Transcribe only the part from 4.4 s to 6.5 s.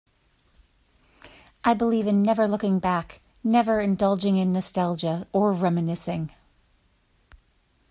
nostalgia, or reminiscing.